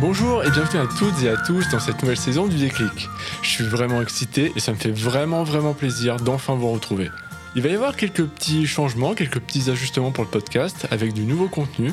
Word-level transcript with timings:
Bonjour 0.00 0.42
et 0.42 0.50
bienvenue 0.50 0.82
à 0.82 0.86
toutes 0.98 1.22
et 1.22 1.28
à 1.28 1.36
tous 1.36 1.68
dans 1.70 1.78
cette 1.78 2.02
nouvelle 2.02 2.16
saison 2.16 2.48
du 2.48 2.56
déclic. 2.56 3.08
Je 3.42 3.48
suis 3.48 3.62
vraiment 3.62 4.02
excité 4.02 4.52
et 4.56 4.58
ça 4.58 4.72
me 4.72 4.76
fait 4.76 4.90
vraiment 4.90 5.44
vraiment 5.44 5.72
plaisir 5.72 6.16
d'enfin 6.16 6.56
vous 6.56 6.72
retrouver. 6.72 7.12
Il 7.54 7.62
va 7.62 7.68
y 7.68 7.74
avoir 7.74 7.94
quelques 7.94 8.24
petits 8.24 8.66
changements, 8.66 9.14
quelques 9.14 9.38
petits 9.38 9.70
ajustements 9.70 10.10
pour 10.10 10.24
le 10.24 10.30
podcast 10.30 10.88
avec 10.90 11.12
du 11.12 11.22
nouveau 11.22 11.46
contenu, 11.46 11.92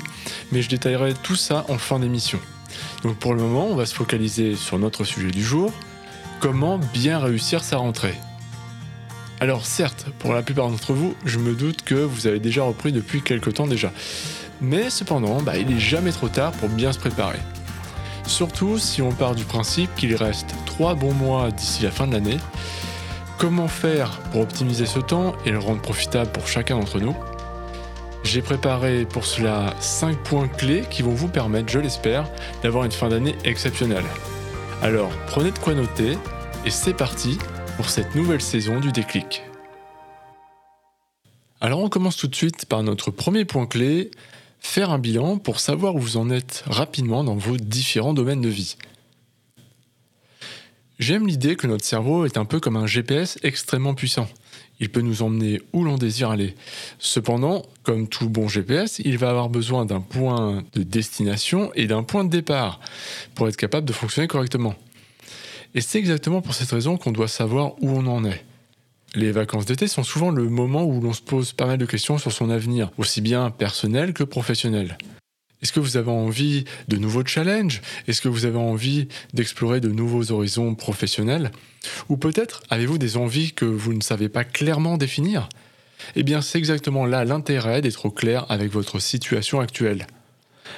mais 0.52 0.64
je 0.64 0.70
détaillerai 0.70 1.14
tout 1.22 1.36
ça 1.36 1.64
en 1.70 1.78
fin 1.78 2.00
d'émission. 2.00 2.40
Donc 3.04 3.18
pour 3.18 3.36
le 3.36 3.42
moment, 3.44 3.68
on 3.68 3.76
va 3.76 3.86
se 3.86 3.94
focaliser 3.94 4.56
sur 4.56 4.80
notre 4.80 5.04
sujet 5.04 5.30
du 5.30 5.44
jour, 5.44 5.72
comment 6.40 6.80
bien 6.80 7.20
réussir 7.20 7.64
sa 7.64 7.78
rentrée. 7.78 8.16
Alors 9.40 9.68
certes, 9.68 10.08
pour 10.18 10.34
la 10.34 10.42
plupart 10.42 10.70
d'entre 10.70 10.94
vous, 10.94 11.16
je 11.24 11.38
me 11.38 11.54
doute 11.54 11.84
que 11.84 11.94
vous 11.94 12.26
avez 12.26 12.40
déjà 12.40 12.64
repris 12.64 12.92
depuis 12.92 13.22
quelques 13.22 13.54
temps 13.54 13.68
déjà. 13.68 13.92
Mais 14.60 14.90
cependant, 14.90 15.40
bah, 15.44 15.58
il 15.58 15.68
n'est 15.68 15.80
jamais 15.80 16.12
trop 16.12 16.30
tard 16.30 16.52
pour 16.54 16.70
bien 16.70 16.94
se 16.94 17.00
préparer. 17.00 17.40
Surtout 18.26 18.78
si 18.78 19.02
on 19.02 19.12
part 19.12 19.36
du 19.36 19.44
principe 19.44 19.94
qu'il 19.96 20.16
reste 20.16 20.56
3 20.66 20.96
bons 20.96 21.14
mois 21.14 21.52
d'ici 21.52 21.84
la 21.84 21.92
fin 21.92 22.08
de 22.08 22.14
l'année. 22.14 22.38
Comment 23.38 23.68
faire 23.68 24.20
pour 24.32 24.42
optimiser 24.42 24.86
ce 24.86 25.00
temps 25.00 25.34
et 25.46 25.52
le 25.52 25.60
rendre 25.60 25.82
profitable 25.82 26.32
pour 26.32 26.48
chacun 26.48 26.78
d'entre 26.78 27.00
nous? 27.00 27.16
J'ai 28.24 28.42
préparé 28.42 29.06
pour 29.06 29.26
cela 29.26 29.74
5 29.80 30.18
points 30.18 30.48
clés 30.48 30.84
qui 30.90 31.02
vont 31.02 31.14
vous 31.14 31.28
permettre, 31.28 31.70
je 31.70 31.80
l'espère, 31.80 32.30
d'avoir 32.62 32.86
une 32.86 32.92
fin 32.92 33.10
d'année 33.10 33.36
exceptionnelle. 33.44 34.06
Alors 34.84 35.12
prenez 35.28 35.52
de 35.52 35.58
quoi 35.58 35.74
noter 35.74 36.18
et 36.66 36.70
c'est 36.70 36.94
parti 36.94 37.38
pour 37.78 37.90
cette 37.90 38.14
nouvelle 38.16 38.42
saison 38.42 38.80
du 38.80 38.92
déclic. 38.92 39.44
Alors 41.60 41.80
on 41.80 41.90
commence 41.90 42.18
tout 42.18 42.28
de 42.28 42.36
suite 42.36 42.66
par 42.66 42.84
notre 42.84 43.12
premier 43.12 43.46
point 43.46 43.66
clé, 43.66 44.12
faire 44.62 44.92
un 44.92 45.00
bilan 45.00 45.38
pour 45.38 45.60
savoir 45.60 45.96
où 45.96 46.00
vous 46.00 46.16
en 46.16 46.30
êtes 46.30 46.64
rapidement 46.68 47.26
dans 47.26 47.36
vos 47.36 47.58
différents 47.58 48.14
domaines 48.14 48.42
de 48.42 48.48
vie. 48.48 48.78
J'aime 51.00 51.28
l'idée 51.28 51.56
que 51.56 51.66
notre 51.66 51.84
cerveau 51.84 52.26
est 52.26 52.38
un 52.38 52.46
peu 52.46 52.60
comme 52.60 52.78
un 52.78 52.86
GPS 52.86 53.40
extrêmement 53.42 53.96
puissant. 53.96 54.30
Il 54.80 54.90
peut 54.90 55.02
nous 55.02 55.24
emmener 55.24 55.60
où 55.74 55.84
l'on 55.84 55.98
désire 55.98 56.30
aller. 56.30 56.56
Cependant, 57.00 57.64
comme 57.84 58.08
tout 58.08 58.30
bon 58.30 58.48
GPS, 58.48 59.00
il 59.04 59.18
va 59.18 59.32
avoir 59.32 59.50
besoin 59.50 59.86
d'un 59.86 60.00
point 60.00 60.64
de 60.74 60.84
destination 60.84 61.72
et 61.74 61.88
d'un 61.88 62.04
point 62.04 62.24
de 62.24 62.30
départ 62.30 62.80
pour 63.34 63.48
être 63.48 63.58
capable 63.58 63.88
de 63.88 63.94
fonctionner 63.94 64.28
correctement. 64.28 64.76
Et 65.74 65.82
c'est 65.82 65.98
exactement 65.98 66.42
pour 66.42 66.54
cette 66.54 66.72
raison 66.72 66.98
qu'on 66.98 67.12
doit 67.12 67.28
savoir 67.28 67.74
où 67.82 67.90
on 67.90 68.06
en 68.06 68.24
est. 68.24 68.46
Les 69.14 69.34
vacances 69.34 69.66
d'été 69.66 69.88
sont 69.88 70.04
souvent 70.04 70.32
le 70.32 70.48
moment 70.48 70.84
où 70.86 71.02
l'on 71.02 71.12
se 71.12 71.22
pose 71.22 71.52
pas 71.52 71.66
mal 71.66 71.78
de 71.78 71.86
questions 71.86 72.18
sur 72.18 72.32
son 72.32 72.50
avenir, 72.50 72.92
aussi 72.98 73.20
bien 73.20 73.50
personnel 73.52 74.14
que 74.14 74.24
professionnel. 74.24 74.98
Est-ce 75.62 75.74
que 75.74 75.82
vous 75.82 75.98
avez 75.98 76.10
envie 76.10 76.64
de 76.88 76.96
nouveaux 76.96 77.26
challenges? 77.26 77.82
Est-ce 78.08 78.22
que 78.22 78.30
vous 78.30 78.46
avez 78.46 78.58
envie 78.58 79.10
d'explorer 79.34 79.82
de 79.82 79.90
nouveaux 79.90 80.32
horizons 80.32 80.76
professionnels? 80.76 81.52
Ou 82.08 82.16
peut-être 82.16 82.64
avez-vous 82.70 82.98
des 82.98 83.18
envies 83.18 83.52
que 83.52 83.66
vous 83.66 83.94
ne 83.94 84.02
savez 84.02 84.30
pas 84.30 84.46
clairement 84.46 84.98
définir? 84.98 85.50
Eh 86.16 86.24
bien 86.24 86.42
c'est 86.42 86.58
exactement 86.58 87.06
là 87.06 87.26
l'intérêt 87.26 87.82
d'être 87.82 88.06
au 88.06 88.12
clair 88.12 88.46
avec 88.50 88.72
votre 88.72 89.00
situation 89.00 89.60
actuelle. 89.60 90.08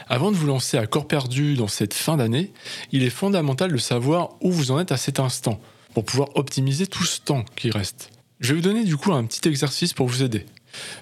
Avant 0.07 0.31
de 0.31 0.35
vous 0.35 0.47
lancer 0.47 0.77
à 0.79 0.87
corps 0.87 1.07
perdu 1.07 1.53
dans 1.53 1.67
cette 1.67 1.93
fin 1.93 2.17
d'année, 2.17 2.51
il 2.91 3.03
est 3.03 3.11
fondamental 3.11 3.71
de 3.71 3.77
savoir 3.77 4.31
où 4.41 4.51
vous 4.51 4.71
en 4.71 4.79
êtes 4.79 4.91
à 4.91 4.97
cet 4.97 5.19
instant, 5.19 5.61
pour 5.93 6.03
pouvoir 6.03 6.35
optimiser 6.35 6.87
tout 6.87 7.03
ce 7.03 7.21
temps 7.21 7.45
qui 7.55 7.69
reste. 7.69 8.12
Je 8.43 8.49
vais 8.49 8.55
vous 8.55 8.61
donner 8.61 8.83
du 8.83 8.97
coup 8.97 9.13
un 9.13 9.23
petit 9.23 9.47
exercice 9.47 9.93
pour 9.93 10.05
vous 10.05 10.21
aider. 10.21 10.45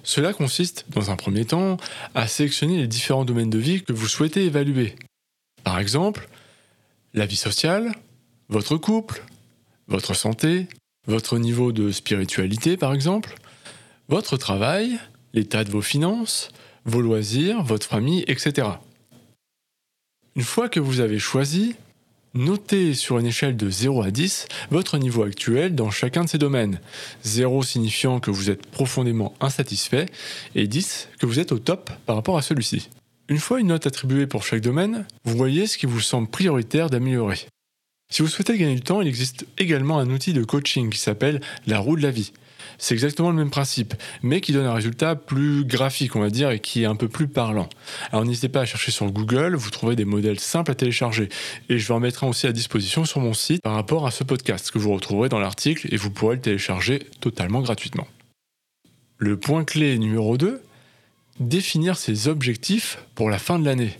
Cela 0.03 0.31
consiste, 0.31 0.86
dans 0.89 1.09
un 1.09 1.16
premier 1.16 1.44
temps, 1.44 1.78
à 2.14 2.28
sélectionner 2.28 2.78
les 2.78 2.88
différents 2.88 3.25
domaines 3.25 3.50
de 3.50 3.58
vie 3.58 3.81
que 3.81 3.94
vous 3.94 4.08
souhaitez 4.08 4.45
évaluer. 4.45 4.95
Par 5.64 5.80
exemple, 5.80 6.30
la 7.16 7.25
vie 7.25 7.36
sociale, 7.36 7.94
votre 8.47 8.78
couple, 8.78 9.23
votre 9.88 10.14
santé, 10.14 10.67
votre 11.08 11.39
niveau 11.39 11.72
de 11.72 11.92
spiritualité 11.92 12.78
par 12.78 12.94
exemple, 12.94 13.34
votre 14.07 14.38
travail, 14.38 15.00
l'état 15.34 15.63
de 15.63 15.72
vos 15.72 15.81
finances, 15.81 16.50
vos 16.85 17.01
loisirs, 17.01 17.63
votre 17.63 17.88
famille, 17.88 18.24
etc. 18.28 18.68
Une 20.35 20.44
fois 20.44 20.69
que 20.69 20.80
vous 20.80 21.00
avez 21.00 21.18
choisi, 21.18 21.75
Notez 22.34 22.94
sur 22.94 23.19
une 23.19 23.25
échelle 23.25 23.58
de 23.58 23.69
0 23.69 24.03
à 24.03 24.09
10 24.09 24.47
votre 24.69 24.97
niveau 24.97 25.24
actuel 25.24 25.75
dans 25.75 25.92
chacun 25.92 26.24
de 26.24 26.30
ces 26.30 26.38
domaines. 26.38 26.80
0 27.24 27.62
signifiant 27.62 28.22
que 28.22 28.31
vous 28.31 28.50
êtes 28.50 28.66
profondément 28.68 29.34
insatisfait 29.42 30.06
et 30.56 30.66
10 30.66 31.09
que 31.19 31.25
vous 31.25 31.40
êtes 31.40 31.52
au 31.52 31.59
top 31.59 31.90
par 32.06 32.16
rapport 32.16 32.38
à 32.38 32.42
celui-ci. 32.42 32.90
Une 33.28 33.38
fois 33.38 33.59
une 33.59 33.68
note 33.68 33.86
attribuée 33.86 34.28
pour 34.28 34.44
chaque 34.44 34.62
domaine, 34.62 35.06
vous 35.25 35.36
voyez 35.36 35.68
ce 35.68 35.78
qui 35.78 35.88
vous 35.88 36.00
semble 36.00 36.30
prioritaire 36.30 36.90
d'améliorer. 36.90 37.40
Si 38.09 38.22
vous 38.22 38.30
souhaitez 38.30 38.58
gagner 38.58 38.75
du 38.75 38.81
temps, 38.81 39.02
il 39.02 39.09
existe 39.09 39.46
également 39.58 40.00
un 40.00 40.09
outil 40.09 40.31
de 40.31 40.44
coaching 40.44 40.90
qui 40.90 41.00
s'appelle 41.00 41.42
la 41.68 41.80
roue 41.80 41.98
de 41.98 42.02
la 42.02 42.12
vie. 42.12 42.31
C'est 42.77 42.94
exactement 42.94 43.29
le 43.29 43.35
même 43.35 43.49
principe, 43.49 43.94
mais 44.22 44.41
qui 44.41 44.53
donne 44.53 44.66
un 44.66 44.73
résultat 44.73 45.16
plus 45.16 45.66
graphique, 45.66 46.16
on 46.16 46.19
va 46.19 46.29
dire, 46.29 46.51
et 46.51 46.59
qui 46.59 46.83
est 46.83 46.85
un 46.85 46.95
peu 46.95 47.07
plus 47.07 47.27
parlant. 47.27 47.69
Alors 48.11 48.25
n'hésitez 48.25 48.49
pas 48.49 48.61
à 48.61 48.66
chercher 48.66 48.91
sur 48.91 49.09
Google, 49.11 49.55
vous 49.55 49.69
trouverez 49.69 49.95
des 49.95 50.05
modèles 50.05 50.39
simples 50.39 50.71
à 50.71 50.75
télécharger. 50.75 51.29
Et 51.69 51.77
je 51.77 51.88
vous 51.88 51.94
en 51.94 52.00
mettrai 52.00 52.27
aussi 52.27 52.47
à 52.47 52.51
disposition 52.51 53.05
sur 53.05 53.19
mon 53.19 53.33
site 53.33 53.61
par 53.61 53.73
rapport 53.73 54.05
à 54.05 54.11
ce 54.11 54.23
podcast 54.23 54.71
que 54.71 54.79
vous 54.79 54.94
retrouverez 54.94 55.29
dans 55.29 55.39
l'article 55.39 55.88
et 55.91 55.97
vous 55.97 56.11
pourrez 56.11 56.35
le 56.35 56.41
télécharger 56.41 57.00
totalement 57.19 57.61
gratuitement. 57.61 58.07
Le 59.17 59.38
point 59.38 59.63
clé 59.63 59.97
numéro 60.00 60.38
2, 60.38 60.61
définir 61.39 61.97
ses 61.97 62.27
objectifs 62.27 62.97
pour 63.16 63.29
la 63.29 63.39
fin 63.39 63.59
de 63.59 63.66
l'année. 63.66 63.97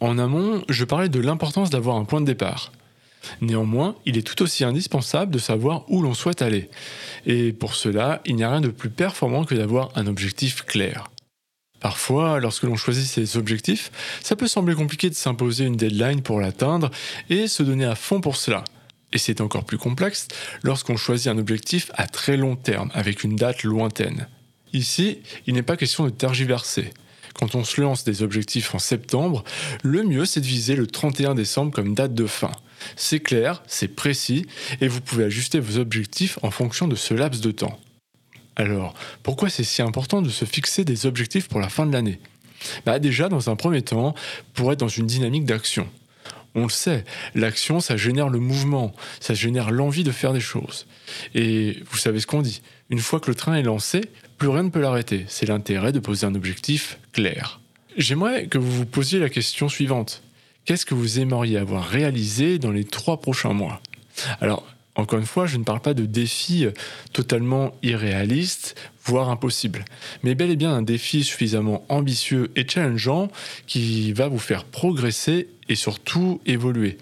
En 0.00 0.18
amont, 0.18 0.62
je 0.68 0.84
parlais 0.84 1.08
de 1.08 1.20
l'importance 1.20 1.70
d'avoir 1.70 1.96
un 1.96 2.04
point 2.04 2.20
de 2.20 2.26
départ. 2.26 2.72
Néanmoins, 3.40 3.96
il 4.06 4.18
est 4.18 4.26
tout 4.26 4.42
aussi 4.42 4.64
indispensable 4.64 5.32
de 5.32 5.38
savoir 5.38 5.84
où 5.88 6.02
l'on 6.02 6.14
souhaite 6.14 6.42
aller. 6.42 6.70
Et 7.26 7.52
pour 7.52 7.74
cela, 7.74 8.20
il 8.26 8.36
n'y 8.36 8.44
a 8.44 8.50
rien 8.50 8.60
de 8.60 8.68
plus 8.68 8.90
performant 8.90 9.44
que 9.44 9.54
d'avoir 9.54 9.90
un 9.94 10.06
objectif 10.06 10.64
clair. 10.64 11.08
Parfois, 11.80 12.38
lorsque 12.38 12.62
l'on 12.62 12.76
choisit 12.76 13.06
ses 13.06 13.36
objectifs, 13.36 13.90
ça 14.22 14.36
peut 14.36 14.46
sembler 14.46 14.74
compliqué 14.74 15.10
de 15.10 15.14
s'imposer 15.14 15.64
une 15.64 15.76
deadline 15.76 16.22
pour 16.22 16.40
l'atteindre 16.40 16.90
et 17.28 17.48
se 17.48 17.64
donner 17.64 17.84
à 17.84 17.96
fond 17.96 18.20
pour 18.20 18.36
cela. 18.36 18.62
Et 19.12 19.18
c'est 19.18 19.40
encore 19.40 19.64
plus 19.64 19.78
complexe 19.78 20.28
lorsqu'on 20.62 20.96
choisit 20.96 21.26
un 21.26 21.38
objectif 21.38 21.90
à 21.94 22.06
très 22.06 22.36
long 22.36 22.54
terme, 22.54 22.90
avec 22.94 23.24
une 23.24 23.34
date 23.34 23.64
lointaine. 23.64 24.28
Ici, 24.72 25.18
il 25.46 25.54
n'est 25.54 25.62
pas 25.62 25.76
question 25.76 26.04
de 26.04 26.10
tergiverser. 26.10 26.92
Quand 27.34 27.54
on 27.54 27.64
se 27.64 27.80
lance 27.80 28.04
des 28.04 28.22
objectifs 28.22 28.74
en 28.74 28.78
septembre, 28.78 29.42
le 29.82 30.02
mieux 30.02 30.24
c'est 30.24 30.40
de 30.40 30.46
viser 30.46 30.76
le 30.76 30.86
31 30.86 31.34
décembre 31.34 31.72
comme 31.72 31.94
date 31.94 32.14
de 32.14 32.26
fin. 32.26 32.52
C'est 32.96 33.20
clair, 33.20 33.62
c'est 33.66 33.88
précis, 33.88 34.46
et 34.80 34.88
vous 34.88 35.00
pouvez 35.00 35.24
ajuster 35.24 35.60
vos 35.60 35.78
objectifs 35.78 36.38
en 36.42 36.50
fonction 36.50 36.88
de 36.88 36.96
ce 36.96 37.14
laps 37.14 37.42
de 37.42 37.50
temps. 37.50 37.78
Alors, 38.56 38.94
pourquoi 39.22 39.48
c'est 39.48 39.64
si 39.64 39.82
important 39.82 40.22
de 40.22 40.28
se 40.28 40.44
fixer 40.44 40.84
des 40.84 41.06
objectifs 41.06 41.48
pour 41.48 41.60
la 41.60 41.68
fin 41.68 41.86
de 41.86 41.92
l'année? 41.92 42.20
Bah 42.84 42.98
Déjà, 42.98 43.28
dans 43.28 43.50
un 43.50 43.56
premier 43.56 43.82
temps, 43.82 44.14
pour 44.54 44.72
être 44.72 44.80
dans 44.80 44.88
une 44.88 45.06
dynamique 45.06 45.44
d'action. 45.44 45.88
On 46.54 46.64
le 46.64 46.70
sait, 46.70 47.04
l'action, 47.34 47.80
ça 47.80 47.96
génère 47.96 48.28
le 48.28 48.38
mouvement, 48.38 48.92
ça 49.20 49.32
génère 49.32 49.70
l'envie 49.70 50.04
de 50.04 50.10
faire 50.10 50.34
des 50.34 50.40
choses. 50.40 50.86
Et 51.34 51.78
vous 51.90 51.96
savez 51.96 52.20
ce 52.20 52.26
qu'on 52.26 52.42
dit, 52.42 52.60
une 52.90 52.98
fois 52.98 53.20
que 53.20 53.30
le 53.30 53.34
train 53.34 53.54
est 53.54 53.62
lancé, 53.62 54.02
plus 54.36 54.48
rien 54.48 54.64
ne 54.64 54.68
peut 54.68 54.80
l'arrêter. 54.80 55.24
C'est 55.28 55.46
l'intérêt 55.46 55.92
de 55.92 55.98
poser 55.98 56.26
un 56.26 56.34
objectif 56.34 56.98
clair. 57.12 57.60
J'aimerais 57.96 58.48
que 58.48 58.58
vous 58.58 58.70
vous 58.70 58.86
posiez 58.86 59.18
la 59.18 59.30
question 59.30 59.68
suivante. 59.70 60.22
Qu'est-ce 60.64 60.86
que 60.86 60.94
vous 60.94 61.18
aimeriez 61.18 61.58
avoir 61.58 61.84
réalisé 61.84 62.58
dans 62.58 62.70
les 62.70 62.84
trois 62.84 63.20
prochains 63.20 63.52
mois? 63.52 63.80
Alors, 64.40 64.66
encore 64.94 65.18
une 65.18 65.26
fois, 65.26 65.46
je 65.46 65.56
ne 65.56 65.64
parle 65.64 65.80
pas 65.80 65.94
de 65.94 66.06
défis 66.06 66.66
totalement 67.12 67.74
irréalistes, 67.82 68.76
voire 69.04 69.30
impossibles, 69.30 69.84
mais 70.22 70.34
bel 70.34 70.50
et 70.50 70.56
bien 70.56 70.72
un 70.72 70.82
défi 70.82 71.24
suffisamment 71.24 71.84
ambitieux 71.88 72.50
et 72.56 72.68
challengeant 72.68 73.28
qui 73.66 74.12
va 74.12 74.28
vous 74.28 74.38
faire 74.38 74.64
progresser 74.64 75.48
et 75.68 75.74
surtout 75.74 76.40
évoluer. 76.46 76.98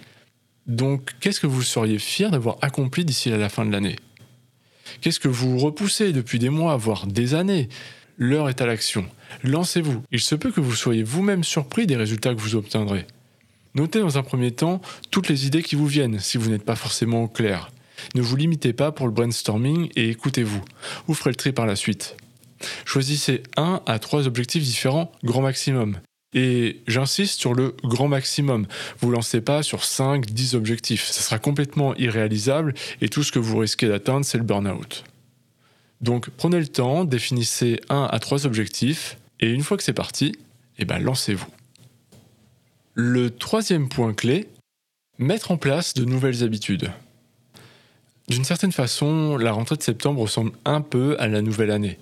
Donc, 0.66 1.10
qu'est-ce 1.20 1.40
que 1.40 1.46
vous 1.48 1.62
seriez 1.62 1.98
fier 1.98 2.30
d'avoir 2.30 2.58
accompli 2.62 3.04
d'ici 3.04 3.32
à 3.32 3.36
la 3.36 3.48
fin 3.48 3.66
de 3.66 3.72
l'année? 3.72 3.96
Qu'est-ce 5.00 5.20
que 5.20 5.28
vous 5.28 5.58
repoussez 5.58 6.12
depuis 6.12 6.38
des 6.38 6.48
mois, 6.48 6.76
voire 6.76 7.06
des 7.06 7.34
années? 7.34 7.68
L'heure 8.16 8.48
est 8.48 8.60
à 8.60 8.66
l'action. 8.66 9.04
Lancez-vous. 9.42 10.02
Il 10.12 10.20
se 10.20 10.34
peut 10.34 10.52
que 10.52 10.60
vous 10.60 10.74
soyez 10.74 11.02
vous-même 11.02 11.42
surpris 11.42 11.86
des 11.86 11.96
résultats 11.96 12.34
que 12.34 12.40
vous 12.40 12.54
obtiendrez. 12.54 13.06
Notez 13.75 14.00
dans 14.00 14.19
un 14.19 14.22
premier 14.22 14.50
temps 14.50 14.81
toutes 15.11 15.28
les 15.28 15.46
idées 15.46 15.62
qui 15.62 15.76
vous 15.76 15.87
viennent 15.87 16.19
si 16.19 16.38
vous 16.38 16.50
n'êtes 16.50 16.64
pas 16.64 16.76
forcément 16.76 17.28
clair. 17.28 17.70
Ne 18.14 18.22
vous 18.22 18.37
limitez 18.37 18.72
pas 18.72 18.93
pour 18.93 19.06
le 19.06 19.12
brainstorming 19.12 19.90
et 19.94 20.11
écoutez-vous. 20.11 20.62
Vous 21.06 21.14
ferez 21.14 21.31
le 21.31 21.37
tri 21.37 21.52
par 21.52 21.67
la 21.67 21.76
suite. 21.76 22.17
Choisissez 22.84 23.43
un 23.56 23.81
à 23.87 23.99
trois 23.99 24.26
objectifs 24.26 24.64
différents, 24.64 25.12
grand 25.22 25.43
maximum. 25.43 25.99
Et 26.32 26.81
j'insiste 26.87 27.40
sur 27.40 27.55
le 27.55 27.75
grand 27.82 28.08
maximum. 28.08 28.67
Vous 29.00 29.11
lancez 29.11 29.40
pas 29.40 29.62
sur 29.62 29.84
5, 29.84 30.26
10 30.26 30.55
objectifs. 30.55 31.06
Ce 31.06 31.23
sera 31.23 31.38
complètement 31.38 31.94
irréalisable 31.96 32.75
et 33.00 33.08
tout 33.08 33.23
ce 33.23 33.32
que 33.32 33.38
vous 33.38 33.58
risquez 33.58 33.88
d'atteindre, 33.88 34.25
c'est 34.25 34.38
le 34.38 34.44
burn-out. 34.44 35.05
Donc 36.00 36.31
prenez 36.31 36.58
le 36.58 36.69
temps, 36.69 37.05
définissez 37.05 37.81
un 37.88 38.08
à 38.11 38.19
trois 38.19 38.46
objectifs 38.46 39.19
et 39.40 39.50
une 39.50 39.62
fois 39.62 39.76
que 39.76 39.82
c'est 39.82 39.93
parti, 39.93 40.32
eh 40.78 40.84
ben 40.84 40.99
lancez-vous. 40.99 41.46
Le 42.94 43.31
troisième 43.31 43.88
point 43.88 44.12
clé, 44.12 44.48
mettre 45.19 45.52
en 45.52 45.56
place 45.56 45.94
de 45.94 46.04
nouvelles 46.04 46.42
habitudes. 46.42 46.90
D'une 48.28 48.44
certaine 48.44 48.72
façon, 48.72 49.37
la 49.37 49.52
rentrée 49.52 49.76
de 49.76 49.82
septembre 49.82 50.20
ressemble 50.20 50.52
un 50.64 50.81
peu 50.81 51.16
à 51.20 51.28
la 51.28 51.40
nouvelle 51.40 51.70
année, 51.70 51.98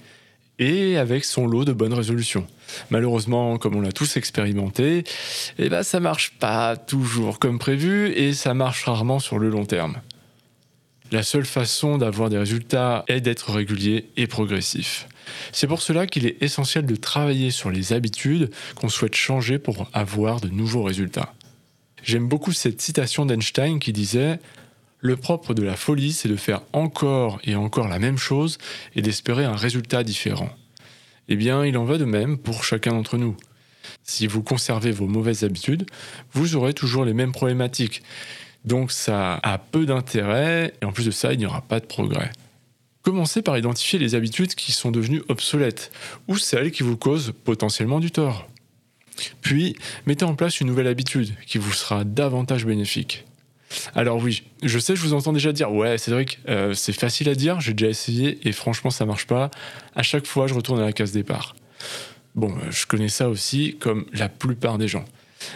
et 0.58 0.96
avec 0.96 1.24
son 1.24 1.46
lot 1.46 1.66
de 1.66 1.72
bonnes 1.72 1.92
résolutions. 1.92 2.46
Malheureusement, 2.90 3.58
comme 3.58 3.76
on 3.76 3.82
l'a 3.82 3.92
tous 3.92 4.16
expérimenté, 4.16 5.04
eh 5.58 5.68
ben, 5.68 5.82
ça 5.82 6.00
marche 6.00 6.32
pas 6.38 6.76
toujours 6.76 7.38
comme 7.38 7.58
prévu, 7.58 8.08
et 8.12 8.32
ça 8.32 8.54
marche 8.54 8.84
rarement 8.84 9.18
sur 9.18 9.38
le 9.38 9.50
long 9.50 9.66
terme. 9.66 10.00
La 11.10 11.22
seule 11.22 11.46
façon 11.46 11.98
d'avoir 11.98 12.30
des 12.30 12.38
résultats 12.38 13.04
est 13.08 13.20
d'être 13.20 13.50
régulier 13.50 14.08
et 14.16 14.26
progressif. 14.26 15.06
C'est 15.52 15.66
pour 15.66 15.82
cela 15.82 16.06
qu'il 16.06 16.26
est 16.26 16.42
essentiel 16.42 16.86
de 16.86 16.96
travailler 16.96 17.50
sur 17.50 17.70
les 17.70 17.92
habitudes 17.92 18.50
qu'on 18.74 18.88
souhaite 18.88 19.14
changer 19.14 19.58
pour 19.58 19.88
avoir 19.92 20.40
de 20.40 20.48
nouveaux 20.48 20.82
résultats. 20.82 21.34
J'aime 22.02 22.28
beaucoup 22.28 22.52
cette 22.52 22.80
citation 22.80 23.26
d'Einstein 23.26 23.78
qui 23.78 23.92
disait 23.92 24.38
Le 25.00 25.16
propre 25.16 25.54
de 25.54 25.62
la 25.62 25.76
folie, 25.76 26.12
c'est 26.12 26.28
de 26.28 26.36
faire 26.36 26.62
encore 26.72 27.40
et 27.44 27.54
encore 27.54 27.88
la 27.88 27.98
même 27.98 28.18
chose 28.18 28.58
et 28.94 29.02
d'espérer 29.02 29.44
un 29.44 29.56
résultat 29.56 30.04
différent. 30.04 30.50
Eh 31.28 31.36
bien, 31.36 31.64
il 31.64 31.76
en 31.76 31.84
va 31.84 31.98
de 31.98 32.04
même 32.04 32.38
pour 32.38 32.64
chacun 32.64 32.92
d'entre 32.92 33.18
nous. 33.18 33.36
Si 34.02 34.26
vous 34.26 34.42
conservez 34.42 34.90
vos 34.90 35.06
mauvaises 35.06 35.44
habitudes, 35.44 35.86
vous 36.32 36.56
aurez 36.56 36.72
toujours 36.72 37.04
les 37.04 37.14
mêmes 37.14 37.32
problématiques. 37.32 38.02
Donc 38.64 38.90
ça 38.90 39.34
a 39.42 39.58
peu 39.58 39.86
d'intérêt 39.86 40.74
et 40.80 40.84
en 40.84 40.92
plus 40.92 41.06
de 41.06 41.10
ça, 41.10 41.32
il 41.32 41.38
n'y 41.38 41.46
aura 41.46 41.60
pas 41.60 41.80
de 41.80 41.86
progrès. 41.86 42.30
Commencez 43.08 43.40
par 43.40 43.56
identifier 43.56 43.98
les 43.98 44.14
habitudes 44.14 44.54
qui 44.54 44.70
sont 44.70 44.90
devenues 44.90 45.22
obsolètes 45.30 45.90
ou 46.28 46.36
celles 46.36 46.70
qui 46.70 46.82
vous 46.82 46.98
causent 46.98 47.32
potentiellement 47.42 48.00
du 48.00 48.10
tort. 48.10 48.46
Puis, 49.40 49.76
mettez 50.04 50.26
en 50.26 50.34
place 50.34 50.60
une 50.60 50.66
nouvelle 50.66 50.88
habitude 50.88 51.34
qui 51.46 51.56
vous 51.56 51.72
sera 51.72 52.04
davantage 52.04 52.66
bénéfique. 52.66 53.24
Alors 53.94 54.18
oui, 54.22 54.42
je 54.62 54.78
sais, 54.78 54.94
je 54.94 55.00
vous 55.00 55.14
entends 55.14 55.32
déjà 55.32 55.54
dire, 55.54 55.72
ouais 55.72 55.96
Cédric, 55.96 56.40
euh, 56.50 56.74
c'est 56.74 56.92
facile 56.92 57.30
à 57.30 57.34
dire, 57.34 57.62
j'ai 57.62 57.72
déjà 57.72 57.88
essayé 57.88 58.46
et 58.46 58.52
franchement 58.52 58.90
ça 58.90 59.06
marche 59.06 59.26
pas. 59.26 59.50
À 59.96 60.02
chaque 60.02 60.26
fois, 60.26 60.46
je 60.46 60.52
retourne 60.52 60.78
à 60.78 60.84
la 60.84 60.92
case 60.92 61.12
départ. 61.12 61.56
Bon, 62.34 62.50
euh, 62.58 62.70
je 62.70 62.84
connais 62.84 63.08
ça 63.08 63.30
aussi, 63.30 63.78
comme 63.80 64.04
la 64.12 64.28
plupart 64.28 64.76
des 64.76 64.86
gens. 64.86 65.06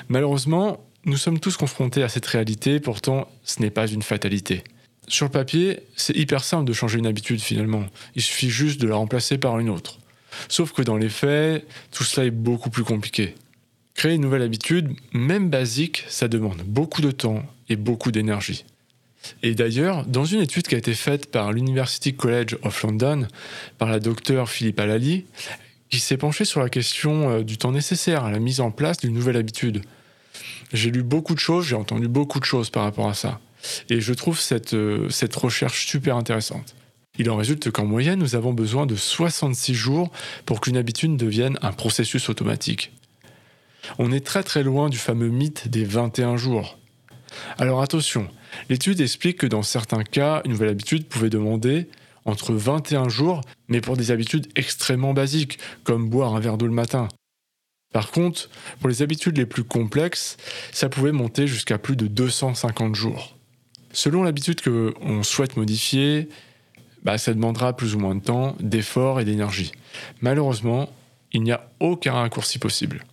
Malheureusement, 0.08 0.82
nous 1.04 1.18
sommes 1.18 1.38
tous 1.38 1.58
confrontés 1.58 2.02
à 2.02 2.08
cette 2.08 2.24
réalité, 2.24 2.80
pourtant 2.80 3.28
ce 3.44 3.60
n'est 3.60 3.68
pas 3.68 3.88
une 3.88 4.02
fatalité. 4.02 4.64
Sur 5.12 5.26
le 5.26 5.30
papier, 5.30 5.80
c'est 5.94 6.16
hyper 6.16 6.42
simple 6.42 6.64
de 6.64 6.72
changer 6.72 6.98
une 6.98 7.06
habitude 7.06 7.38
finalement. 7.38 7.84
Il 8.14 8.22
suffit 8.22 8.48
juste 8.48 8.80
de 8.80 8.88
la 8.88 8.94
remplacer 8.94 9.36
par 9.36 9.58
une 9.58 9.68
autre. 9.68 9.98
Sauf 10.48 10.72
que 10.72 10.80
dans 10.80 10.96
les 10.96 11.10
faits, 11.10 11.68
tout 11.90 12.02
cela 12.02 12.26
est 12.26 12.30
beaucoup 12.30 12.70
plus 12.70 12.82
compliqué. 12.82 13.34
Créer 13.94 14.14
une 14.14 14.22
nouvelle 14.22 14.40
habitude, 14.40 14.94
même 15.12 15.50
basique, 15.50 16.04
ça 16.08 16.28
demande 16.28 16.62
beaucoup 16.62 17.02
de 17.02 17.10
temps 17.10 17.42
et 17.68 17.76
beaucoup 17.76 18.10
d'énergie. 18.10 18.64
Et 19.42 19.54
d'ailleurs, 19.54 20.06
dans 20.06 20.24
une 20.24 20.40
étude 20.40 20.66
qui 20.66 20.76
a 20.76 20.78
été 20.78 20.94
faite 20.94 21.30
par 21.30 21.52
l'University 21.52 22.14
College 22.14 22.56
of 22.62 22.82
London, 22.82 23.28
par 23.76 23.90
la 23.90 24.00
docteure 24.00 24.48
Philippe 24.48 24.80
Alali, 24.80 25.26
qui 25.90 26.00
s'est 26.00 26.16
penchée 26.16 26.46
sur 26.46 26.60
la 26.60 26.70
question 26.70 27.28
euh, 27.28 27.42
du 27.42 27.58
temps 27.58 27.72
nécessaire 27.72 28.24
à 28.24 28.30
la 28.30 28.38
mise 28.38 28.60
en 28.60 28.70
place 28.70 28.96
d'une 28.96 29.12
nouvelle 29.12 29.36
habitude, 29.36 29.82
j'ai 30.72 30.90
lu 30.90 31.02
beaucoup 31.02 31.34
de 31.34 31.38
choses, 31.38 31.66
j'ai 31.66 31.76
entendu 31.76 32.08
beaucoup 32.08 32.40
de 32.40 32.46
choses 32.46 32.70
par 32.70 32.84
rapport 32.84 33.10
à 33.10 33.14
ça. 33.14 33.40
Et 33.88 34.00
je 34.00 34.12
trouve 34.12 34.38
cette, 34.40 34.74
euh, 34.74 35.08
cette 35.10 35.34
recherche 35.34 35.86
super 35.86 36.16
intéressante. 36.16 36.74
Il 37.18 37.30
en 37.30 37.36
résulte 37.36 37.70
qu'en 37.70 37.84
moyenne, 37.84 38.18
nous 38.18 38.36
avons 38.36 38.52
besoin 38.52 38.86
de 38.86 38.96
66 38.96 39.74
jours 39.74 40.10
pour 40.46 40.60
qu'une 40.60 40.76
habitude 40.76 41.16
devienne 41.16 41.58
un 41.62 41.72
processus 41.72 42.28
automatique. 42.28 42.92
On 43.98 44.12
est 44.12 44.24
très 44.24 44.42
très 44.42 44.62
loin 44.62 44.88
du 44.88 44.96
fameux 44.96 45.28
mythe 45.28 45.68
des 45.68 45.84
21 45.84 46.36
jours. 46.36 46.78
Alors 47.58 47.82
attention, 47.82 48.28
l'étude 48.68 49.00
explique 49.00 49.38
que 49.38 49.46
dans 49.46 49.62
certains 49.62 50.04
cas, 50.04 50.42
une 50.44 50.52
nouvelle 50.52 50.68
habitude 50.68 51.06
pouvait 51.06 51.30
demander 51.30 51.88
entre 52.24 52.54
21 52.54 53.08
jours, 53.08 53.40
mais 53.68 53.80
pour 53.80 53.96
des 53.96 54.10
habitudes 54.10 54.46
extrêmement 54.54 55.12
basiques, 55.12 55.58
comme 55.82 56.08
boire 56.08 56.34
un 56.34 56.40
verre 56.40 56.56
d'eau 56.56 56.66
le 56.66 56.72
matin, 56.72 57.08
par 57.92 58.10
contre, 58.10 58.48
pour 58.80 58.88
les 58.88 59.02
habitudes 59.02 59.36
les 59.36 59.46
plus 59.46 59.64
complexes, 59.64 60.38
ça 60.72 60.88
pouvait 60.88 61.12
monter 61.12 61.46
jusqu'à 61.46 61.78
plus 61.78 61.94
de 61.94 62.06
250 62.06 62.94
jours. 62.94 63.36
Selon 63.92 64.22
l'habitude 64.22 64.60
que 64.60 64.94
on 65.00 65.22
souhaite 65.22 65.56
modifier, 65.56 66.28
bah, 67.02 67.18
ça 67.18 67.34
demandera 67.34 67.76
plus 67.76 67.94
ou 67.94 67.98
moins 67.98 68.14
de 68.14 68.22
temps, 68.22 68.56
d'efforts 68.60 69.20
et 69.20 69.24
d'énergie. 69.24 69.72
Malheureusement, 70.20 70.88
il 71.32 71.42
n'y 71.42 71.52
a 71.52 71.68
aucun 71.80 72.12
raccourci 72.12 72.58
possible. 72.58 73.04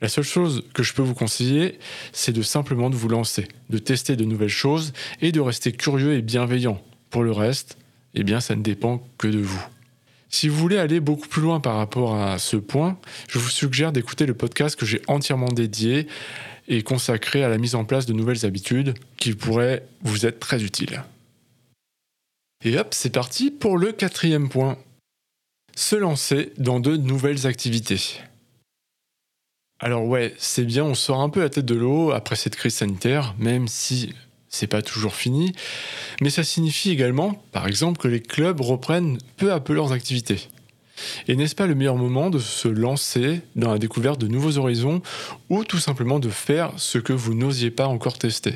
La 0.00 0.08
seule 0.08 0.24
chose 0.24 0.64
que 0.74 0.82
je 0.82 0.92
peux 0.92 1.02
vous 1.02 1.14
conseiller, 1.14 1.78
c'est 2.12 2.32
de 2.32 2.42
simplement 2.42 2.90
de 2.90 2.96
vous 2.96 3.08
lancer, 3.08 3.48
de 3.70 3.78
tester 3.78 4.14
de 4.16 4.24
nouvelles 4.24 4.48
choses 4.48 4.92
et 5.22 5.32
de 5.32 5.40
rester 5.40 5.72
curieux 5.72 6.14
et 6.14 6.22
bienveillant. 6.22 6.82
Pour 7.10 7.22
le 7.22 7.32
reste, 7.32 7.78
eh 8.14 8.22
bien 8.22 8.40
ça 8.40 8.56
ne 8.56 8.62
dépend 8.62 9.06
que 9.16 9.28
de 9.28 9.38
vous. 9.38 9.64
Si 10.28 10.48
vous 10.48 10.56
voulez 10.58 10.76
aller 10.76 11.00
beaucoup 11.00 11.28
plus 11.28 11.40
loin 11.40 11.60
par 11.60 11.76
rapport 11.76 12.16
à 12.16 12.38
ce 12.38 12.56
point, 12.56 12.98
je 13.28 13.38
vous 13.38 13.48
suggère 13.48 13.92
d'écouter 13.92 14.26
le 14.26 14.34
podcast 14.34 14.76
que 14.76 14.84
j'ai 14.84 15.00
entièrement 15.06 15.48
dédié 15.48 16.08
et 16.68 16.82
consacré 16.82 17.42
à 17.42 17.48
la 17.48 17.58
mise 17.58 17.74
en 17.74 17.84
place 17.84 18.06
de 18.06 18.12
nouvelles 18.12 18.44
habitudes 18.44 18.94
qui 19.16 19.34
pourraient 19.34 19.86
vous 20.02 20.26
être 20.26 20.40
très 20.40 20.62
utiles. 20.62 21.02
Et 22.64 22.78
hop, 22.78 22.88
c'est 22.92 23.10
parti 23.10 23.50
pour 23.50 23.78
le 23.78 23.92
quatrième 23.92 24.48
point. 24.48 24.78
Se 25.76 25.94
lancer 25.94 26.52
dans 26.58 26.80
de 26.80 26.96
nouvelles 26.96 27.46
activités. 27.46 28.20
Alors 29.78 30.06
ouais, 30.06 30.34
c'est 30.38 30.64
bien, 30.64 30.84
on 30.84 30.94
sort 30.94 31.20
un 31.20 31.28
peu 31.28 31.40
la 31.40 31.50
tête 31.50 31.66
de 31.66 31.74
l'eau 31.74 32.10
après 32.12 32.36
cette 32.36 32.56
crise 32.56 32.76
sanitaire, 32.76 33.34
même 33.38 33.68
si 33.68 34.14
c'est 34.48 34.66
pas 34.66 34.80
toujours 34.80 35.14
fini, 35.14 35.52
mais 36.22 36.30
ça 36.30 36.44
signifie 36.44 36.90
également, 36.90 37.44
par 37.52 37.66
exemple, 37.66 38.00
que 38.00 38.08
les 38.08 38.22
clubs 38.22 38.60
reprennent 38.60 39.18
peu 39.36 39.52
à 39.52 39.60
peu 39.60 39.74
leurs 39.74 39.92
activités. 39.92 40.48
Et 41.28 41.36
n'est-ce 41.36 41.54
pas 41.54 41.66
le 41.66 41.74
meilleur 41.74 41.96
moment 41.96 42.30
de 42.30 42.38
se 42.38 42.68
lancer 42.68 43.42
dans 43.54 43.72
la 43.72 43.78
découverte 43.78 44.20
de 44.20 44.28
nouveaux 44.28 44.58
horizons 44.58 45.02
ou 45.50 45.64
tout 45.64 45.78
simplement 45.78 46.18
de 46.18 46.30
faire 46.30 46.72
ce 46.76 46.98
que 46.98 47.12
vous 47.12 47.34
n'osiez 47.34 47.70
pas 47.70 47.86
encore 47.86 48.18
tester? 48.18 48.54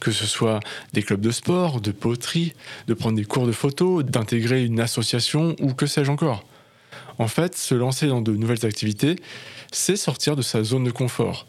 Que 0.00 0.12
ce 0.12 0.26
soit 0.26 0.60
des 0.92 1.02
clubs 1.02 1.20
de 1.20 1.30
sport, 1.30 1.80
de 1.80 1.90
poterie, 1.90 2.54
de 2.86 2.94
prendre 2.94 3.16
des 3.16 3.24
cours 3.24 3.46
de 3.46 3.52
photo, 3.52 4.02
d'intégrer 4.02 4.64
une 4.64 4.80
association 4.80 5.56
ou 5.60 5.74
que 5.74 5.86
sais-je 5.86 6.10
encore? 6.10 6.44
En 7.18 7.28
fait, 7.28 7.56
se 7.56 7.74
lancer 7.74 8.06
dans 8.08 8.20
de 8.20 8.32
nouvelles 8.32 8.66
activités, 8.66 9.16
c'est 9.72 9.96
sortir 9.96 10.36
de 10.36 10.42
sa 10.42 10.62
zone 10.62 10.84
de 10.84 10.90
confort, 10.90 11.46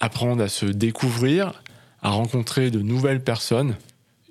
apprendre 0.00 0.42
à 0.42 0.48
se 0.48 0.66
découvrir, 0.66 1.62
à 2.02 2.10
rencontrer 2.10 2.70
de 2.70 2.80
nouvelles 2.80 3.22
personnes 3.22 3.76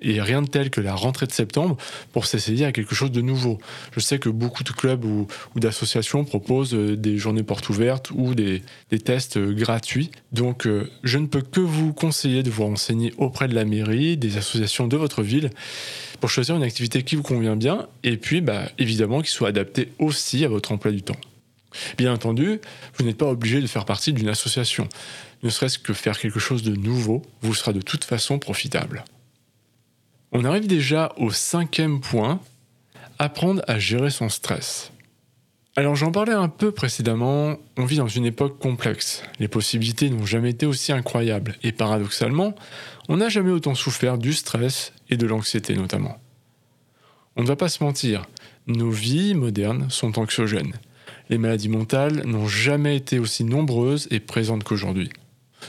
et 0.02 0.20
rien 0.20 0.42
de 0.42 0.48
tel 0.48 0.70
que 0.70 0.80
la 0.80 0.94
rentrée 0.94 1.26
de 1.26 1.32
septembre 1.32 1.76
pour 2.12 2.26
s'essayer 2.26 2.64
à 2.64 2.72
quelque 2.72 2.94
chose 2.94 3.10
de 3.10 3.20
nouveau. 3.20 3.58
Je 3.92 4.00
sais 4.00 4.18
que 4.18 4.28
beaucoup 4.28 4.64
de 4.64 4.70
clubs 4.70 5.04
ou, 5.04 5.26
d'associations 5.56 6.24
proposent 6.24 6.74
euh, 6.74 6.96
des 6.96 7.18
journées 7.18 7.42
portes 7.42 7.68
ouvertes 7.68 8.10
ou 8.14 8.34
des, 8.34 8.62
tests 9.04 9.36
euh, 9.36 9.52
gratuits. 9.52 10.10
Donc 10.32 10.66
euh, 10.66 10.90
je 11.04 11.18
ne 11.18 11.26
peux 11.26 11.42
que 11.42 11.60
vous 11.60 11.92
conseiller 11.92 12.42
de 12.42 12.50
vous 12.50 12.64
renseigner 12.64 13.14
auprès 13.16 13.48
de 13.48 13.54
la 13.54 13.64
mairie, 13.64 14.16
des 14.16 14.36
associations 14.36 14.88
de 14.88 14.96
votre 14.96 15.22
ville 15.22 15.50
pour 16.20 16.30
choisir 16.30 16.56
une 16.56 16.62
activité 16.62 17.02
qui 17.02 17.16
vous 17.16 17.22
convient 17.22 17.56
bien 17.56 17.88
et 18.04 18.16
puis 18.16 18.40
bah, 18.40 18.70
évidemment 18.78 19.22
qui 19.22 19.30
soit 19.30 19.48
adaptée 19.48 19.88
aussi 19.98 20.44
à 20.44 20.48
votre 20.48 20.72
emploi 20.72 20.92
du 20.92 21.02
temps. 21.02 21.16
Bien 21.96 22.12
entendu, 22.12 22.60
vous 22.96 23.04
n'êtes 23.04 23.16
pas 23.16 23.26
obligé 23.26 23.60
de 23.60 23.66
faire 23.66 23.84
partie 23.84 24.12
d'une 24.12 24.28
association. 24.28 24.88
Ne 25.42 25.50
serait-ce 25.50 25.78
que 25.78 25.92
faire 25.92 26.18
quelque 26.18 26.38
chose 26.38 26.62
de 26.62 26.74
nouveau 26.76 27.22
vous 27.40 27.54
sera 27.54 27.72
de 27.72 27.80
toute 27.80 28.04
façon 28.04 28.38
profitable. 28.38 29.04
On 30.32 30.44
arrive 30.44 30.66
déjà 30.66 31.12
au 31.16 31.30
cinquième 31.30 32.00
point, 32.00 32.40
apprendre 33.18 33.62
à 33.68 33.78
gérer 33.78 34.10
son 34.10 34.28
stress. 34.28 34.92
Alors 35.76 35.96
j'en 35.96 36.10
parlais 36.10 36.32
un 36.32 36.48
peu 36.48 36.72
précédemment, 36.72 37.56
on 37.76 37.84
vit 37.84 37.96
dans 37.96 38.08
une 38.08 38.26
époque 38.26 38.58
complexe. 38.58 39.22
Les 39.38 39.48
possibilités 39.48 40.10
n'ont 40.10 40.26
jamais 40.26 40.50
été 40.50 40.66
aussi 40.66 40.92
incroyables 40.92 41.56
et 41.62 41.72
paradoxalement, 41.72 42.54
on 43.08 43.18
n'a 43.18 43.28
jamais 43.28 43.50
autant 43.50 43.74
souffert 43.74 44.18
du 44.18 44.32
stress 44.32 44.92
et 45.08 45.16
de 45.16 45.26
l'anxiété 45.26 45.74
notamment. 45.74 46.18
On 47.36 47.42
ne 47.42 47.48
va 47.48 47.56
pas 47.56 47.68
se 47.68 47.82
mentir, 47.82 48.26
nos 48.66 48.90
vies 48.90 49.34
modernes 49.34 49.86
sont 49.88 50.18
anxiogènes 50.18 50.74
les 51.32 51.38
maladies 51.38 51.70
mentales 51.70 52.26
n'ont 52.26 52.46
jamais 52.46 52.94
été 52.94 53.18
aussi 53.18 53.44
nombreuses 53.44 54.06
et 54.10 54.20
présentes 54.20 54.64
qu'aujourd'hui. 54.64 55.08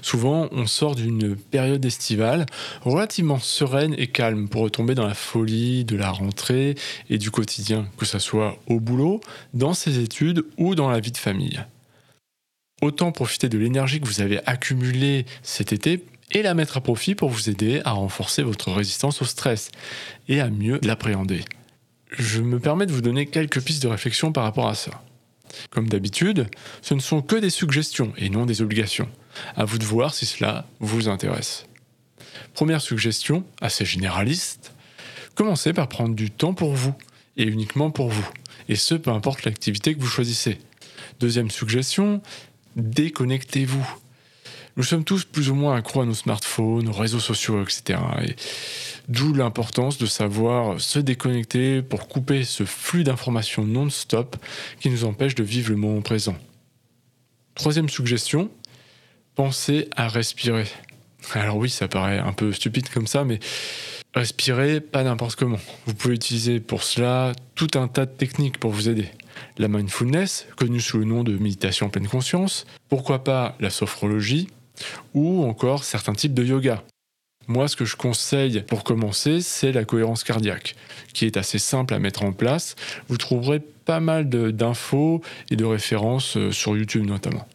Souvent, 0.02 0.48
on 0.52 0.66
sort 0.66 0.96
d'une 0.96 1.36
période 1.36 1.84
estivale 1.86 2.46
relativement 2.82 3.40
sereine 3.40 3.96
et 3.98 4.08
calme 4.08 4.48
pour 4.48 4.64
retomber 4.64 4.96
dans 4.96 5.08
la 5.08 5.14
folie 5.14 5.86
de 5.86 5.96
la 5.96 6.12
rentrée 6.12 6.76
et 7.10 7.18
du 7.18 7.32
quotidien, 7.32 7.88
que 7.98 8.06
ce 8.06 8.20
soit 8.20 8.58
au 8.68 8.80
boulot, 8.80 9.22
dans 9.54 9.74
ses 9.74 10.00
études 10.00 10.46
ou 10.58 10.76
dans 10.76 10.90
la 10.90 11.00
vie 11.00 11.12
de 11.12 11.18
famille. 11.18 11.64
Autant 12.82 13.12
profiter 13.12 13.50
de 13.50 13.58
l'énergie 13.58 14.02
que 14.02 14.08
vous 14.08 14.22
avez 14.22 14.46
accumulée 14.46 15.26
cet 15.42 15.72
été 15.72 16.04
et 16.32 16.42
la 16.42 16.54
mettre 16.54 16.78
à 16.78 16.82
profit 16.82 17.16
pour 17.16 17.30
vous 17.30 17.50
aider 17.50 17.82
à 17.86 17.92
renforcer 17.92 18.44
votre 18.44 18.72
résistance 18.72 19.22
au 19.22 19.26
stress 19.26 19.72
et 20.28 20.42
à 20.42 20.50
mieux 20.50 20.80
l'appréhender. 20.84 21.46
Je 22.12 22.42
me 22.42 22.60
permets 22.60 22.86
de 22.86 22.92
vous 22.92 23.02
donner 23.02 23.26
quelques 23.26 23.62
pistes 23.62 23.84
de 23.84 23.88
réflexion 23.88 24.32
par 24.32 24.44
rapport 24.44 24.68
à 24.68 24.76
ça. 24.76 25.04
Comme 25.70 25.88
d'habitude, 25.88 26.48
ce 26.82 26.94
ne 26.94 27.00
sont 27.00 27.22
que 27.22 27.36
des 27.36 27.50
suggestions 27.50 28.14
et 28.18 28.30
non 28.30 28.46
des 28.46 28.62
obligations. 28.62 29.10
À 29.56 29.66
vous 29.66 29.78
de 29.78 29.86
voir 29.86 30.14
si 30.14 30.26
cela 30.26 30.66
vous 30.80 31.10
intéresse. 31.10 31.66
Première 32.54 32.82
suggestion, 32.82 33.46
assez 33.62 33.86
généraliste, 33.86 34.74
commencez 35.36 35.74
par 35.74 35.90
prendre 35.90 36.16
du 36.16 36.32
temps 36.32 36.54
pour 36.54 36.74
vous, 36.74 36.94
et 37.38 37.44
uniquement 37.44 37.92
pour 37.92 38.10
vous, 38.10 38.28
et 38.70 38.76
ce 38.76 38.96
peu 38.96 39.12
importe 39.12 39.46
l'activité 39.46 39.96
que 39.96 40.00
vous 40.00 40.08
choisissez. 40.08 40.60
Deuxième 41.20 41.50
suggestion, 41.50 42.22
déconnectez-vous. 42.76 43.88
Nous 44.76 44.84
sommes 44.84 45.04
tous 45.04 45.24
plus 45.24 45.50
ou 45.50 45.56
moins 45.56 45.76
accros 45.76 46.02
à 46.02 46.06
nos 46.06 46.16
smartphones, 46.16 46.88
aux 46.88 46.94
réseaux 46.94 47.20
sociaux, 47.20 47.62
etc. 47.62 48.00
Et 48.24 48.36
d'où 49.08 49.34
l'importance 49.34 50.00
de 50.00 50.08
savoir 50.08 50.82
se 50.82 50.98
déconnecter 50.98 51.84
pour 51.84 52.08
couper 52.08 52.44
ce 52.44 52.66
flux 52.66 53.04
d'informations 53.04 53.64
non-stop 53.64 54.36
qui 54.80 54.90
nous 54.90 55.04
empêche 55.04 55.36
de 55.36 55.44
vivre 55.44 55.70
le 55.70 55.76
moment 55.76 56.02
présent. 56.02 56.36
Troisième 57.54 57.90
suggestion, 57.90 58.50
pensez 59.36 59.90
à 59.96 60.08
respirer. 60.08 60.68
Alors 61.34 61.58
oui, 61.58 61.70
ça 61.70 61.88
paraît 61.88 62.20
un 62.20 62.34
peu 62.34 62.52
stupide 62.52 62.90
comme 62.90 63.08
ça, 63.08 63.24
mais 63.24 63.40
respirer 64.14 64.82
pas 64.82 65.04
n'importe 65.04 65.36
comment. 65.36 65.60
Vous 65.86 65.94
pouvez 65.94 66.16
utiliser 66.16 66.60
pour 66.60 66.84
cela 66.84 67.34
tout 67.56 67.70
un 67.76 67.88
tas 67.88 68.06
de 68.06 68.12
techniques 68.12 68.60
pour 68.60 68.72
vous 68.72 68.90
aider. 68.90 69.10
La 69.58 69.68
mindfulness, 69.68 70.48
connue 70.56 70.82
sous 70.82 71.00
le 71.00 71.06
nom 71.06 71.24
de 71.24 71.38
méditation 71.38 71.90
pleine 71.90 72.08
conscience, 72.08 72.66
pourquoi 72.90 73.24
pas 73.24 73.56
la 73.60 73.70
sophrologie, 73.70 74.50
ou 75.14 75.44
encore 75.44 75.84
certains 75.84 76.14
types 76.14 76.34
de 76.34 76.44
yoga. 76.44 76.84
Moi, 77.48 77.68
ce 77.68 77.76
que 77.76 77.86
je 77.86 77.98
conseille 77.98 78.64
pour 78.68 78.84
commencer, 78.84 79.42
c'est 79.42 79.74
la 79.74 79.84
cohérence 79.84 80.24
cardiaque, 80.24 80.76
qui 81.14 81.26
est 81.26 81.36
assez 81.36 81.60
simple 81.60 81.94
à 81.94 82.00
mettre 82.00 82.24
en 82.24 82.32
place. 82.32 82.76
Vous 83.10 83.18
trouverez 83.18 83.60
pas 83.60 84.00
mal 84.00 84.30
d'infos 84.30 85.22
et 85.52 85.58
de 85.58 85.66
références 85.66 86.38
euh, 86.38 86.52
sur 86.52 86.78
YouTube 86.78 87.06
notamment. 87.06 87.46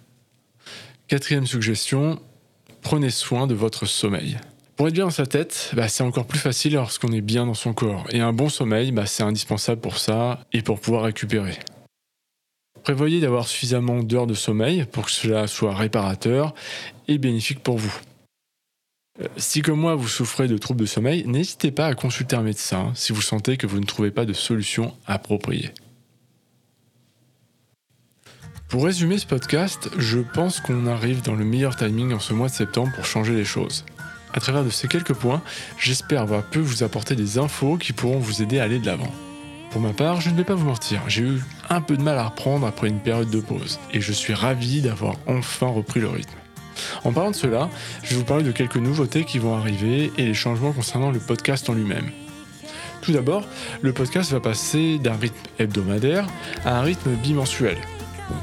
Quatrième 1.09 1.47
suggestion, 1.47 2.21
prenez 2.83 3.09
soin 3.09 3.47
de 3.47 3.55
votre 3.55 3.87
sommeil. 3.87 4.37
Pour 4.77 4.89
être 4.89 4.95
bien 4.95 5.05
dans 5.05 5.11
sa 5.11 5.25
tête, 5.25 5.71
bah, 5.75 5.89
c'est 5.89 6.03
encore 6.03 6.27
plus 6.27 6.39
facile 6.39 6.75
lorsqu'on 6.75 7.13
est 7.13 7.23
bien 7.23 7.47
dans 7.47 7.55
son 7.55 7.73
corps. 7.73 8.05
Et 8.11 8.21
un 8.21 8.35
bon 8.35 8.51
sommeil, 8.51 8.93
bah, 8.93 9.07
c'est 9.07 9.23
indispensable 9.23 9.81
pour 9.81 9.97
ça 9.97 10.41
et 10.53 10.61
pour 10.61 10.81
pouvoir 10.81 11.05
récupérer. 11.05 11.59
Prévoyez 12.83 13.21
d'avoir 13.21 13.49
suffisamment 13.49 14.03
d'heures 14.03 14.27
de 14.27 14.35
sommeil 14.35 14.85
pour 14.93 15.07
que 15.07 15.11
cela 15.11 15.47
soit 15.47 15.75
réparateur 15.75 16.55
et 17.09 17.17
bénéfique 17.17 17.63
pour 17.63 17.79
vous. 17.79 17.95
Euh, 19.23 19.29
si 19.39 19.63
comme 19.63 19.81
moi 19.81 19.95
vous 19.95 20.09
souffrez 20.09 20.47
de 20.47 20.59
troubles 20.59 20.81
de 20.81 20.87
sommeil, 20.87 21.27
n'hésitez 21.27 21.71
pas 21.71 21.87
à 21.87 21.95
consulter 21.95 22.37
un 22.37 22.43
médecin 22.43 22.93
si 22.95 23.15
vous 23.15 23.23
sentez 23.23 23.57
que 23.57 23.67
vous 23.67 23.81
ne 23.81 23.87
trouvez 23.87 24.11
pas 24.11 24.27
de 24.27 24.35
solution 24.35 24.95
appropriée. 25.07 25.71
Pour 28.69 28.85
résumer 28.85 29.17
ce 29.17 29.25
podcast, 29.25 29.89
je 29.97 30.19
pense 30.19 30.61
qu'on 30.61 30.87
arrive 30.87 31.23
dans 31.23 31.35
le 31.35 31.45
meilleur 31.47 31.75
timing 31.75 32.13
en 32.13 32.21
ce 32.21 32.35
mois 32.35 32.49
de 32.49 32.53
septembre 32.53 32.93
pour 32.95 33.07
changer 33.07 33.33
les 33.33 33.47
choses. 33.47 33.87
À 34.35 34.41
travers 34.41 34.63
de 34.63 34.69
ces 34.69 34.89
quelques 34.89 35.15
points, 35.15 35.41
j'espère 35.79 36.21
avoir 36.21 36.43
pu 36.43 36.59
vous 36.59 36.83
apporter 36.83 37.17
des 37.17 37.39
infos 37.39 37.79
qui 37.79 37.95
pourront 37.95 38.19
vous 38.19 38.43
aider 38.43 38.59
à 38.59 38.65
aller 38.65 38.79
de 38.79 38.85
l'avant. 38.85 39.11
Pour 39.71 39.81
ma 39.81 39.95
part, 39.95 40.21
je 40.21 40.29
ne 40.29 40.37
vais 40.37 40.45
pas 40.45 40.55
vous 40.55 40.67
mentir, 40.67 41.01
j'ai 41.09 41.23
eu 41.23 41.43
un 41.71 41.81
peu 41.81 41.97
de 41.97 42.03
mal 42.03 42.19
à 42.19 42.25
reprendre 42.25 42.67
après 42.67 42.89
une 42.89 43.01
période 43.01 43.31
de 43.31 43.41
pause, 43.41 43.81
et 43.95 44.03
je 44.03 44.13
suis 44.13 44.35
ravi 44.35 44.83
d'avoir 44.83 45.15
enfin 45.27 45.69
repris 45.69 46.01
le 46.01 46.11
rythme. 46.11 46.37
En 47.05 47.13
parlant 47.13 47.31
de 47.31 47.37
cela, 47.37 47.71
je 48.03 48.11
vais 48.11 48.17
vous 48.17 48.25
parler 48.25 48.45
de 48.45 48.53
quelques 48.53 48.77
nouveautés 48.77 49.25
qui 49.25 49.39
vont 49.39 49.57
arriver 49.57 50.13
et 50.19 50.27
les 50.27 50.35
changements 50.35 50.73
concernant 50.73 51.11
le 51.11 51.21
podcast 51.21 51.71
en 51.71 51.73
lui-même. 51.73 52.11
Tout 53.01 53.13
d'abord, 53.13 53.45
le 53.81 53.95
podcast 53.95 54.31
va 54.31 54.41
passer 54.41 54.99
d'un 54.99 55.17
rythme 55.17 55.37
hebdomadaire 55.59 56.27
à 56.67 56.79
un 56.79 56.83
rythme 56.83 57.13
bimensuel. 57.15 57.79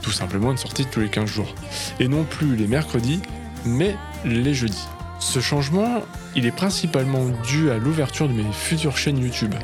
Tout 0.02 0.12
simplement 0.12 0.52
une 0.52 0.58
sortie 0.58 0.86
tous 0.86 1.00
les 1.00 1.10
15 1.10 1.30
jours. 1.30 1.54
Et 2.00 2.08
non 2.08 2.24
plus 2.24 2.56
les 2.56 2.68
mercredis, 2.68 3.22
mais 3.66 3.96
les 4.24 4.54
jeudis. 4.54 4.88
Ce 5.20 5.40
changement, 5.40 6.04
il 6.36 6.46
est 6.46 6.52
principalement 6.52 7.26
dû 7.48 7.72
à 7.72 7.78
l'ouverture 7.78 8.28
de 8.28 8.34
mes 8.34 8.52
futures 8.52 8.98
chaînes 8.98 9.18
YouTube. 9.18 9.56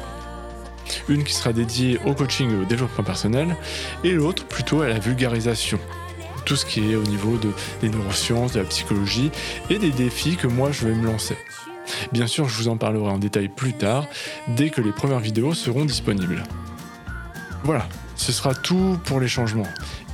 Une 1.08 1.24
qui 1.24 1.34
sera 1.34 1.54
dédiée 1.54 2.00
au 2.06 2.14
coaching 2.14 2.52
et 2.52 2.56
au 2.56 2.66
développement 2.66 3.04
personnel, 3.04 3.56
et 4.04 4.12
l'autre 4.12 4.46
plutôt 4.46 4.82
à 4.82 4.88
la 4.88 5.00
vulgarisation, 5.00 5.80
tout 6.46 6.56
ce 6.56 6.66
qui 6.66 6.92
est 6.92 6.96
au 6.96 7.04
niveau 7.04 7.38
de, 7.38 7.52
des 7.82 7.90
neurosciences, 7.90 8.54
de 8.54 8.60
la 8.60 8.66
psychologie 8.66 9.32
et 9.70 9.78
des 9.78 9.92
défis 9.92 10.36
que 10.36 10.48
moi 10.48 10.72
je 10.72 10.88
vais 10.88 10.94
me 10.94 11.06
lancer. 11.06 11.38
Bien 12.12 12.28
sûr, 12.28 12.48
je 12.48 12.56
vous 12.58 12.68
en 12.68 12.78
parlerai 12.78 13.10
en 13.10 13.20
détail 13.20 13.50
plus 13.50 13.74
tard, 13.74 14.08
dès 14.48 14.70
que 14.70 14.82
les 14.82 14.92
premières 14.92 15.20
vidéos 15.20 15.54
seront 15.54 15.86
disponibles. 15.86 16.44
Voilà, 17.64 17.88
ce 18.16 18.32
sera 18.32 18.56
tout 18.56 19.00
pour 19.06 19.20
les 19.20 19.28
changements. 19.28 19.68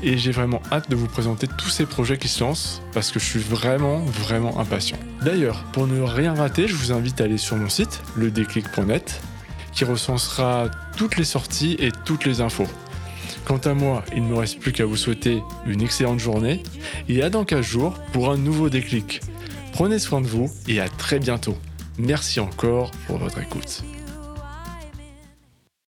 Et 0.04 0.18
j'ai 0.18 0.32
vraiment 0.32 0.62
hâte 0.72 0.90
de 0.90 0.96
vous 0.96 1.08
présenter 1.08 1.48
tous 1.58 1.70
ces 1.70 1.86
projets 1.86 2.18
qui 2.18 2.28
se 2.28 2.44
lancent, 2.44 2.82
parce 2.94 3.12
que 3.12 3.20
je 3.20 3.26
suis 3.26 3.40
vraiment, 3.40 4.00
vraiment 4.00 4.60
impatient. 4.60 4.98
D'ailleurs, 5.24 5.64
pour 5.74 5.88
ne 5.88 6.02
rien 6.02 6.34
rater, 6.34 6.68
je 6.68 6.76
vous 6.76 6.92
invite 6.92 7.20
à 7.20 7.24
aller 7.24 7.38
sur 7.38 7.56
mon 7.56 7.70
site, 7.70 8.02
ledéclic.net, 8.16 9.20
qui 9.74 9.86
recensera 9.86 10.70
toutes 10.98 11.18
les 11.18 11.24
sorties 11.24 11.76
et 11.80 11.92
toutes 12.06 12.26
les 12.26 12.42
infos. 12.42 12.68
Quant 13.46 13.58
à 13.58 13.74
moi, 13.74 14.04
il 14.16 14.24
ne 14.24 14.30
me 14.30 14.36
reste 14.36 14.60
plus 14.60 14.74
qu'à 14.74 14.86
vous 14.86 14.98
souhaiter 14.98 15.42
une 15.66 15.82
excellente 15.82 16.20
journée 16.20 16.64
et 17.08 17.24
à 17.24 17.30
dans 17.30 17.46
15 17.46 17.66
jours 17.66 17.94
pour 18.12 18.30
un 18.30 18.38
nouveau 18.38 18.70
déclic. 18.70 19.22
Prenez 19.72 20.00
soin 20.00 20.22
de 20.22 20.28
vous 20.28 20.52
et 20.68 20.80
à 20.82 20.90
très 20.90 21.20
bientôt. 21.20 21.58
Merci 21.98 22.40
encore 22.40 22.92
pour 23.08 23.18
votre 23.18 23.40
écoute. 23.40 23.84